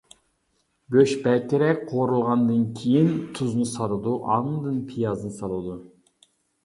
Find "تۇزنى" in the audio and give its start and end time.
3.41-3.69